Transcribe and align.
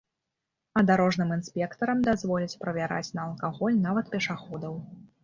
А 0.79 0.81
дарожным 0.89 1.33
інспектарам 1.35 2.01
дазволяць 2.07 2.59
правяраць 2.63 3.13
на 3.19 3.27
алкаголь 3.27 3.77
нават 3.85 4.11
пешаходаў. 4.15 4.73